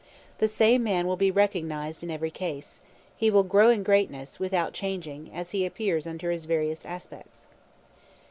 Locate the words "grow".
3.43-3.69